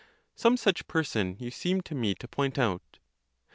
[0.33, 2.97] Some such person you seem to me to point out.